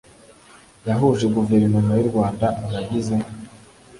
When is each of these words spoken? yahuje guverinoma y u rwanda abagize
yahuje 0.87 1.25
guverinoma 1.35 1.91
y 1.99 2.03
u 2.05 2.09
rwanda 2.09 2.45
abagize 2.65 3.15